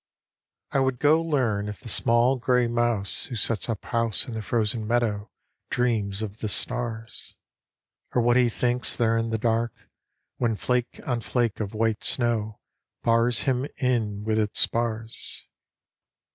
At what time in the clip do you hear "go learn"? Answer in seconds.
0.97-1.67